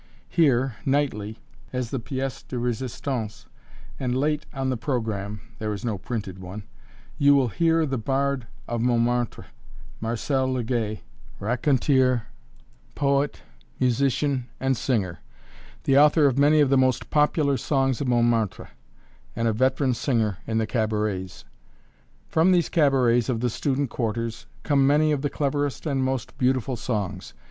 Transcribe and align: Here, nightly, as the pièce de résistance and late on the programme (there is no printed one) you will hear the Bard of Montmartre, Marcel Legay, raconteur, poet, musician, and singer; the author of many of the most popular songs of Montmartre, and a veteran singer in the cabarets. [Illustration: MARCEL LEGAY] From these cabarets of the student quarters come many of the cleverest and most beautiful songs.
Here, 0.29 0.77
nightly, 0.83 1.37
as 1.71 1.91
the 1.91 1.99
pièce 1.99 2.47
de 2.47 2.55
résistance 2.55 3.45
and 3.99 4.17
late 4.17 4.47
on 4.51 4.71
the 4.71 4.75
programme 4.75 5.41
(there 5.59 5.71
is 5.73 5.85
no 5.85 5.99
printed 5.99 6.39
one) 6.39 6.63
you 7.19 7.35
will 7.35 7.49
hear 7.49 7.85
the 7.85 7.99
Bard 7.99 8.47
of 8.67 8.81
Montmartre, 8.81 9.45
Marcel 9.99 10.47
Legay, 10.51 11.03
raconteur, 11.39 12.25
poet, 12.95 13.43
musician, 13.79 14.47
and 14.59 14.75
singer; 14.75 15.19
the 15.83 15.99
author 15.99 16.25
of 16.25 16.35
many 16.35 16.61
of 16.61 16.71
the 16.71 16.79
most 16.79 17.11
popular 17.11 17.55
songs 17.55 18.01
of 18.01 18.07
Montmartre, 18.07 18.71
and 19.35 19.47
a 19.47 19.53
veteran 19.53 19.93
singer 19.93 20.39
in 20.47 20.57
the 20.57 20.65
cabarets. 20.65 21.45
[Illustration: 21.45 21.51
MARCEL 21.53 22.11
LEGAY] 22.29 22.31
From 22.31 22.51
these 22.53 22.69
cabarets 22.69 23.29
of 23.29 23.39
the 23.39 23.51
student 23.51 23.91
quarters 23.91 24.47
come 24.63 24.87
many 24.87 25.11
of 25.11 25.21
the 25.21 25.29
cleverest 25.29 25.85
and 25.85 26.03
most 26.03 26.35
beautiful 26.39 26.75
songs. 26.75 27.35